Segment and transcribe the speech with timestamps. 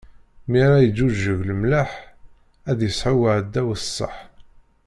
[0.49, 1.89] Mi ara iǧǧuǧeg lemleḥ,
[2.69, 4.15] ad isɛu uɛdaw ṣṣeḥ.